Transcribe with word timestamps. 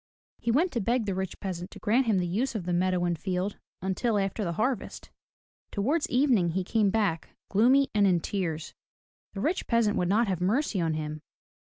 He 0.39 0.49
went 0.49 0.71
to 0.71 0.81
beg 0.81 1.05
the 1.05 1.13
rich 1.13 1.39
peasant 1.39 1.69
to 1.69 1.77
grant 1.79 2.07
him 2.07 2.17
the 2.17 2.25
use 2.25 2.55
of 2.55 2.65
the 2.65 2.73
meadow 2.73 3.05
and 3.05 3.15
field 3.19 3.59
until 3.83 4.17
after 4.17 4.43
the 4.43 4.53
harvest. 4.53 5.11
Towards 5.69 6.09
evening 6.09 6.53
he 6.53 6.63
came 6.63 6.89
back, 6.89 7.35
gloomy 7.51 7.91
and 7.93 8.07
in 8.07 8.19
tears. 8.19 8.73
The 9.33 9.41
rich 9.41 9.67
peasant 9.67 9.97
would 9.97 10.09
not 10.09 10.27
have 10.27 10.41
mercy 10.41 10.81
on 10.81 10.95
him. 10.95 11.21